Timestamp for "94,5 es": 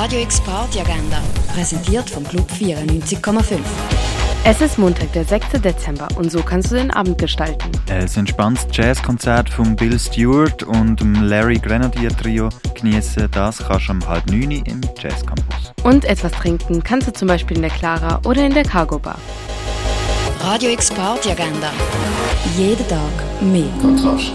2.52-4.60